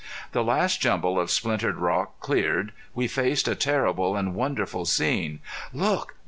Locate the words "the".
0.31-0.43